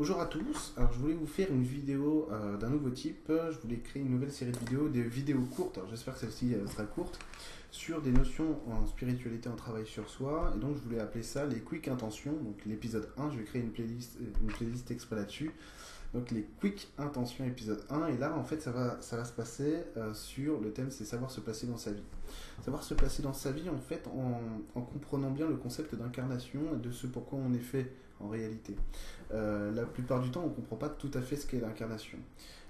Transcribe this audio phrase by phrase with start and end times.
[0.00, 3.58] Bonjour à tous, alors je voulais vous faire une vidéo euh, d'un nouveau type, je
[3.58, 6.84] voulais créer une nouvelle série de vidéos, des vidéos courtes, j'espère que celle-ci euh, sera
[6.84, 7.18] courte,
[7.70, 11.44] sur des notions en spiritualité, en travail sur soi, et donc je voulais appeler ça
[11.44, 15.16] les quick intentions, donc l'épisode 1, je vais créer une playlist, euh, une playlist exprès
[15.16, 15.50] là-dessus,
[16.14, 19.32] donc les quick intentions épisode 1, et là en fait ça va, ça va se
[19.32, 22.02] passer sur le thème c'est savoir se placer dans sa vie.
[22.64, 24.08] Savoir se placer dans sa vie en fait
[24.74, 28.76] en comprenant bien le concept d'incarnation et de ce pourquoi on est fait en réalité.
[29.32, 32.18] Euh, la plupart du temps, on ne comprend pas tout à fait ce qu'est l'incarnation.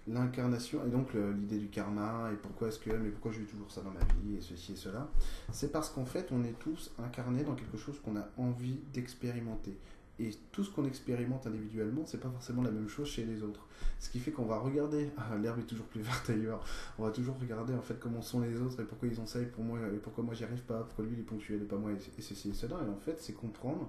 [0.09, 3.83] L'incarnation, et donc l'idée du karma, et pourquoi est-ce que, mais pourquoi vis toujours ça
[3.83, 5.09] dans ma vie, et ceci et cela,
[5.53, 9.77] c'est parce qu'en fait, on est tous incarnés dans quelque chose qu'on a envie d'expérimenter.
[10.21, 13.67] Et tout ce qu'on expérimente individuellement, c'est pas forcément la même chose chez les autres.
[13.99, 16.63] Ce qui fait qu'on va regarder, ah, l'herbe est toujours plus verte ailleurs,
[16.99, 19.41] on va toujours regarder en fait comment sont les autres et pourquoi ils ont ça
[19.41, 22.23] et pourquoi moi j'y arrive pas, pourquoi lui il est ponctuel et pas moi et
[22.23, 22.77] ceci et cela.
[22.87, 23.89] Et en fait, c'est comprendre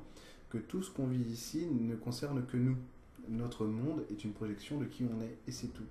[0.51, 2.77] que tout ce qu'on vit ici ne concerne que nous.
[3.29, 5.85] Notre monde est une projection de qui on est et c'est tout.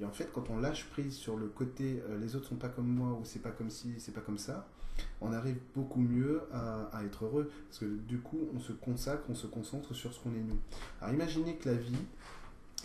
[0.00, 2.68] Et en fait, quand on lâche prise sur le côté euh, les autres sont pas
[2.68, 4.66] comme moi ou c'est pas comme si, c'est pas comme ça,
[5.20, 9.34] on arrive beaucoup mieux à, être heureux parce que du coup, on se consacre, on
[9.34, 10.58] se concentre sur ce qu'on est nous.
[11.00, 11.92] Alors imaginez que la vie,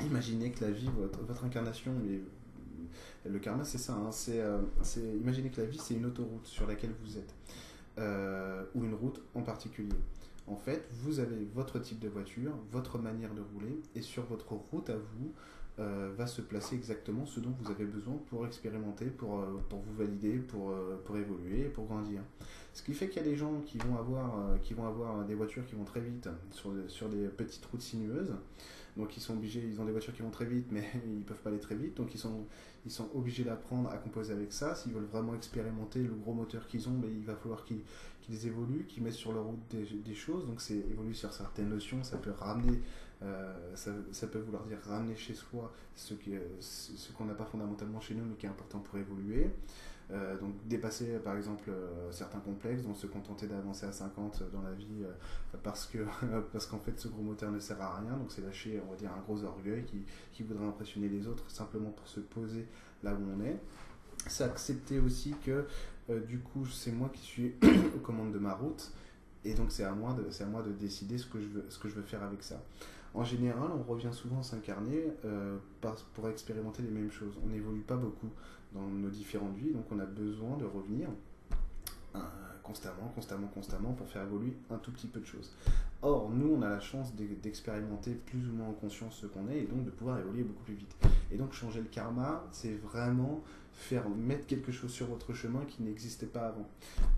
[0.01, 4.61] imaginez que la vie, votre, votre incarnation, mais euh, le karma c'est ça, hein, euh,
[4.81, 7.33] c'est, imaginez que la vie c'est une autoroute sur laquelle vous êtes,
[8.75, 9.95] ou une route en particulier.
[10.47, 14.51] En fait, vous avez votre type de voiture, votre manière de rouler, et sur votre
[14.53, 15.33] route à vous
[15.77, 19.95] euh, va se placer exactement ce dont vous avez besoin pour expérimenter, pour, euh, vous
[19.97, 22.21] valider, pour, euh, pour évoluer, pour grandir.
[22.73, 25.83] Ce qui fait qu'il y a des gens qui vont avoir, des voitures qui vont
[25.83, 26.29] très vite
[26.87, 28.33] sur des petites routes sinueuses.
[28.97, 31.41] Donc ils sont obligés, ils ont des voitures qui vont très vite, mais ils peuvent
[31.41, 31.95] pas aller très vite.
[31.97, 32.45] Donc ils sont,
[32.85, 34.75] ils sont obligés d'apprendre à composer avec ça.
[34.75, 38.85] S'ils veulent vraiment expérimenter le gros moteur qu'ils ont, ben, il va falloir qu'ils évoluent,
[38.87, 40.45] qu'ils mettent sur leur route des, choses.
[40.45, 42.03] Donc c'est évoluer sur certaines notions.
[42.03, 42.79] Ça peut ramener,
[43.21, 46.13] euh, ça, peut vouloir dire ramener chez soi ce
[47.17, 49.49] qu'on n'a pas fondamentalement chez nous, mais qui est important pour évoluer.
[50.11, 54.61] Euh, donc dépasser par exemple euh, certains complexes, donc se contenter d'avancer à 50 dans
[54.61, 55.97] la vie euh, parce que
[56.53, 58.97] parce qu'en fait ce gros moteur ne sert à rien, donc c'est lâcher on va
[58.97, 62.67] dire un gros orgueil qui, qui voudrait impressionner les autres simplement pour se poser
[63.01, 63.57] là où on est.
[64.27, 65.65] C'est accepter aussi que
[66.27, 67.55] du coup c'est moi qui suis
[67.95, 68.91] aux commandes de ma route
[69.43, 71.65] et donc c'est à moi de c'est à moi de décider ce que je veux
[71.67, 72.61] ce que je veux faire avec ça.
[73.15, 75.05] En général, on revient souvent s'incarner
[76.13, 77.33] pour expérimenter les mêmes choses.
[77.45, 78.29] On n'évolue pas beaucoup
[78.73, 81.07] dans nos différentes vies, donc on a besoin de revenir
[82.13, 82.19] euh,
[82.61, 85.55] constamment, constamment, constamment pour faire évoluer un tout petit peu de choses.
[86.01, 89.59] Or, nous, on a la chance d'expérimenter plus ou moins en conscience ce qu'on est
[89.59, 90.95] et donc de pouvoir évoluer beaucoup plus vite.
[91.31, 93.43] Et donc, changer le karma, c'est vraiment
[93.75, 96.67] faire mettre quelque chose sur votre chemin qui n'existait pas avant.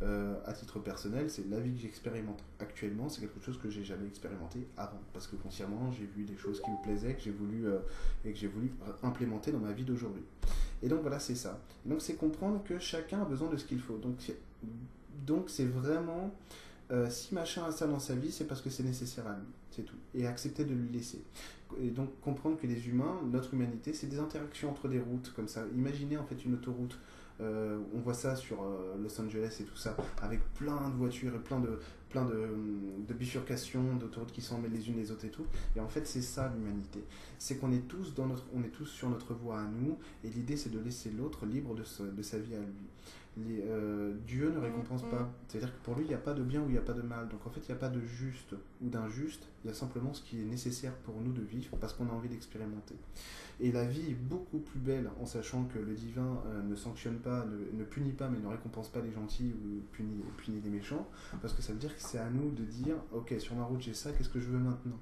[0.02, 3.84] Euh, à titre personnel, c'est la vie que j'expérimente actuellement, c'est quelque chose que j'ai
[3.84, 7.32] jamais expérimenté avant, parce que consciemment, j'ai vu des choses qui me plaisaient, que j'ai
[7.32, 7.78] voulu euh,
[8.26, 8.72] et que j'ai voulu
[9.04, 10.24] implémenter dans ma vie d'aujourd'hui.
[10.82, 11.60] Et donc voilà, c'est ça.
[11.86, 13.98] donc c'est comprendre que chacun a besoin de ce qu'il faut.
[13.98, 14.16] Donc
[15.26, 16.32] donc c'est vraiment
[16.92, 19.48] euh, si machin a ça dans sa vie, c'est parce que c'est nécessaire à lui,
[19.72, 19.98] c'est tout.
[20.14, 21.22] Et accepter de lui laisser.
[21.82, 25.48] Et donc comprendre que les humains, notre humanité, c'est des interactions entre des routes comme
[25.48, 25.64] ça.
[25.76, 26.98] Imaginez en fait une autoroute.
[27.40, 31.36] Euh, on voit ça sur euh, Los Angeles et tout ça, avec plein de voitures
[31.36, 32.50] et plein de, plein de,
[33.08, 35.46] de bifurcations, d'autoroutes qui s'emmêlent les unes les autres et tout.
[35.76, 37.04] Et en fait, c'est ça l'humanité.
[37.38, 40.30] C'est qu'on est tous dans notre, on est tous sur notre voie à nous, et
[40.30, 42.88] l'idée c'est de laisser l'autre libre de, sa vie à lui.
[43.50, 45.22] Euh, Dieu ne récompense pas.
[45.22, 45.48] Mm-hmm.
[45.48, 46.94] C'est-à-dire que pour lui, il n'y a pas de bien ou il n'y a pas
[46.94, 47.28] de mal.
[47.30, 49.48] Donc en fait, il n'y a pas de juste ou d'injuste.
[49.64, 52.12] Il y a simplement ce qui est nécessaire pour nous de vivre parce qu'on a
[52.12, 52.96] envie d'expérimenter.
[53.60, 57.18] Et la vie est beaucoup plus belle en sachant que le divin euh, ne sanctionne
[57.18, 61.08] pas, ne, punit pas, mais ne récompense pas les gentils ou punit, punit les méchants.
[61.42, 63.82] Parce que ça veut dire que c'est à nous de dire, ok, sur ma route
[63.82, 65.00] j'ai ça, qu'est-ce que je veux maintenant?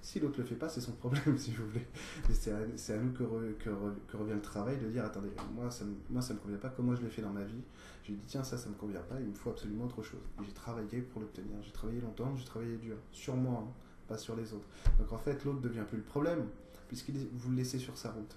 [0.00, 1.86] Si l'autre le fait pas, c'est son problème, si vous voulez.
[2.32, 6.34] C'est à, nous que, revient le travail de dire attendez, moi ça, me, moi ça
[6.34, 7.62] me convient pas, comment je l'ai fait dans ma vie?
[8.04, 10.20] J'ai dit tiens, ça, ça me convient pas, il me faut absolument autre chose.
[10.44, 11.56] J'ai travaillé pour l'obtenir.
[11.62, 12.96] J'ai travaillé longtemps, j'ai travaillé dur.
[13.12, 13.72] Sur moi, hein,
[14.08, 14.66] pas sur les autres.
[14.98, 16.46] Donc en fait, l'autre devient plus le problème,
[16.88, 18.36] puisqu'il vous le laissez sur sa route.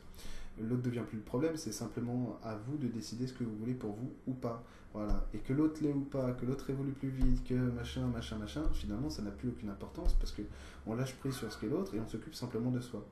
[0.59, 3.73] L'autre devient plus le problème, c'est simplement à vous de décider ce que vous voulez
[3.73, 4.63] pour vous ou pas.
[4.93, 5.27] Voilà.
[5.33, 8.63] Et que l'autre l'ait ou pas, que l'autre évolue plus vite, que machin, machin, machin,
[8.71, 10.41] finalement, ça n'a plus aucune importance parce que
[10.87, 13.05] on lâche prise sur ce qu'est l'autre et on s'occupe simplement de soi.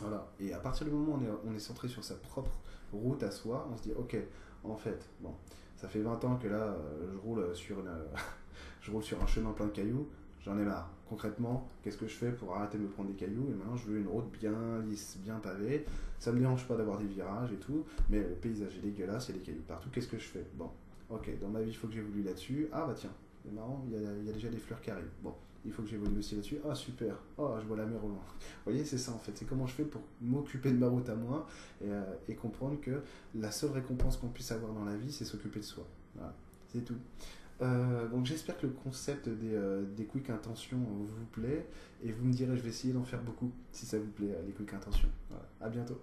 [0.00, 0.30] Voilà.
[0.38, 2.52] Et à partir du moment où on est, centré sur sa propre
[2.92, 4.16] route à soi, on se dit, ok,
[4.64, 5.34] en fait, bon,
[5.76, 7.44] ça fait 20 ans que là, euh, une,
[8.82, 10.08] je roule sur un chemin plein de cailloux,
[10.44, 10.90] j'en ai marre.
[11.08, 13.48] Concrètement, qu'est-ce que je fais pour arrêter de me prendre des cailloux?
[13.50, 15.86] Et maintenant, je veux une route bien lisse, bien pavée.
[16.18, 19.32] Ça me dérange pas d'avoir des virages et tout, mais le paysage est dégueulasse, il
[19.32, 19.88] y a des cailloux partout.
[19.90, 20.44] Qu'est-ce que je fais?
[20.54, 20.70] Bon,
[21.08, 22.68] ok, dans ma vie, il faut que j'évolue là-dessus.
[22.72, 23.12] Ah bah tiens,
[23.42, 25.08] c'est marrant, il y, a, déjà des fleurs qui arrivent.
[25.22, 25.32] Bon,
[25.64, 26.58] il faut que j'évolue aussi là-dessus.
[26.68, 28.20] Ah super, oh je vois la mer au loin.
[28.28, 31.08] Vous voyez, c'est ça en fait, c'est comment je fais pour m'occuper de ma route
[31.08, 31.46] à moi
[31.80, 33.02] et, euh, et comprendre que
[33.34, 35.86] la seule récompense qu'on puisse avoir dans la vie, c'est s'occuper de soi.
[36.14, 36.34] Voilà,
[36.70, 36.98] c'est tout.
[37.60, 41.66] Euh, donc j'espère que le concept des, euh, des quick intentions vous plaît
[42.04, 44.52] et vous me direz, je vais essayer d'en faire beaucoup si ça vous plaît, les
[44.52, 45.08] quick intentions.
[45.28, 45.44] Voilà.
[45.60, 46.00] À bientôt.